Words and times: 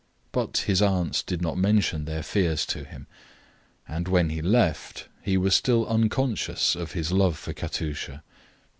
But 0.31 0.57
his 0.65 0.81
aunts 0.81 1.21
did 1.21 1.43
not 1.43 1.59
mention 1.59 2.05
their 2.05 2.23
fears 2.23 2.65
to 2.65 2.83
him; 2.85 3.05
and, 3.87 4.07
when 4.07 4.29
he 4.31 4.41
left, 4.41 5.07
he 5.21 5.37
was 5.37 5.53
still 5.53 5.85
unconscious 5.85 6.75
of 6.75 6.93
his 6.93 7.11
love 7.11 7.37
for 7.37 7.53
Katusha. 7.53 8.23